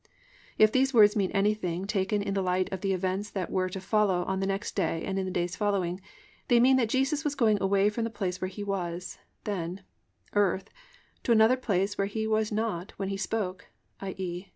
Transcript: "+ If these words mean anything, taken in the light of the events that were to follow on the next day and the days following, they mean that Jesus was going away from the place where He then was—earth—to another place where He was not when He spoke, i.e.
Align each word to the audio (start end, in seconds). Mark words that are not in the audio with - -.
"+ 0.33 0.57
If 0.57 0.71
these 0.71 0.95
words 0.95 1.15
mean 1.15 1.29
anything, 1.29 1.85
taken 1.85 2.23
in 2.23 2.33
the 2.33 2.41
light 2.41 2.73
of 2.73 2.81
the 2.81 2.91
events 2.91 3.29
that 3.29 3.51
were 3.51 3.69
to 3.69 3.79
follow 3.79 4.23
on 4.23 4.39
the 4.39 4.47
next 4.47 4.75
day 4.75 5.03
and 5.05 5.15
the 5.15 5.29
days 5.29 5.55
following, 5.55 6.01
they 6.47 6.59
mean 6.59 6.75
that 6.77 6.89
Jesus 6.89 7.23
was 7.23 7.35
going 7.35 7.61
away 7.61 7.87
from 7.87 8.03
the 8.03 8.09
place 8.09 8.41
where 8.41 8.47
He 8.47 8.63
then 8.63 9.83
was—earth—to 10.33 11.31
another 11.31 11.55
place 11.55 11.99
where 11.99 12.07
He 12.07 12.25
was 12.25 12.51
not 12.51 12.93
when 12.97 13.09
He 13.09 13.17
spoke, 13.17 13.67
i.e. 13.99 14.47